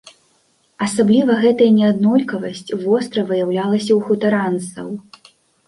[0.85, 4.93] Асабліва гэтая неаднолькавасць востра выяўлялася ў хутаранцаў.